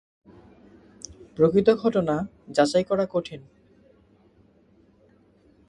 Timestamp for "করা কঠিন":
2.83-3.41